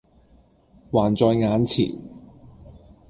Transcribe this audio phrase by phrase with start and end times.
[0.89, 1.93] 還在眼前。